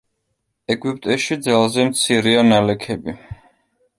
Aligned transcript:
ეგვიპტეში 0.75 1.37
ძალზე 1.49 1.85
მცირეა 1.91 2.45
ნალექები. 2.49 3.15